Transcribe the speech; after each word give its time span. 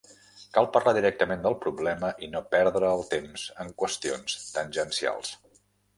Cal 0.53 0.67
parlar 0.77 0.93
directament 0.97 1.43
del 1.43 1.57
problema 1.65 2.09
i 2.27 2.29
no 2.35 2.43
perdre 2.55 2.89
el 2.95 3.07
temps 3.13 3.45
en 3.65 3.73
qüestions 3.83 4.39
tangencials. 4.57 5.35